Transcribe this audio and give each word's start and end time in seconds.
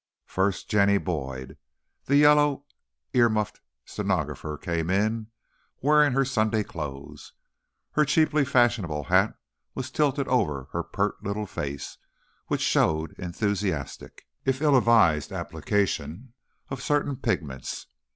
First, 0.25 0.67
Jenny 0.67 0.97
Boyd, 0.97 1.57
the 2.05 2.15
yellow 2.15 2.65
ear 3.13 3.29
muffed 3.29 3.61
stenographer 3.85 4.57
came 4.57 4.89
in, 4.89 5.27
wearing 5.79 6.13
her 6.13 6.25
Sunday 6.25 6.63
clothes. 6.63 7.33
Her 7.91 8.03
cheaply 8.03 8.43
fashionable 8.43 9.03
hat 9.03 9.37
was 9.75 9.91
tilted 9.91 10.27
over 10.27 10.69
her 10.71 10.81
pert 10.81 11.23
little 11.23 11.45
face, 11.45 11.99
which 12.47 12.61
showed 12.61 13.13
enthusiastic, 13.19 14.25
if 14.43 14.59
ill 14.59 14.75
advised 14.75 15.31
application 15.31 16.33
of 16.69 16.81
certain 16.81 17.15
pigments. 17.15 17.85